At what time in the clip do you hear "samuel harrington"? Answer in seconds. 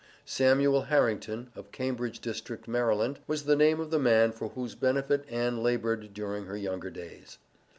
0.25-1.51